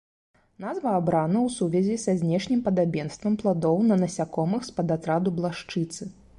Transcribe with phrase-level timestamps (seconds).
[0.63, 6.13] Назва абрана ў сувязі са знешнім падабенствам пладоў на насякомых з падатраду блашчыцы.